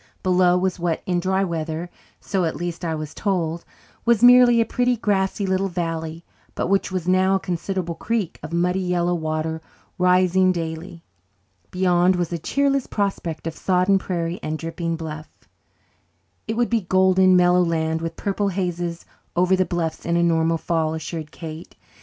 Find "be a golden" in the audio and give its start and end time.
16.71-17.35